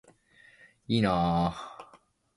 Females 0.87 1.11
are 1.11 1.53
smaller. 1.53 1.87